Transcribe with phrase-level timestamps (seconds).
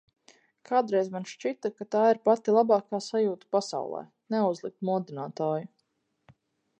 [0.69, 4.01] Kādreiz man šķita, ka tā ir pati labākā sajūta pasaulē–
[4.37, 5.69] neuzlikt modinātāju.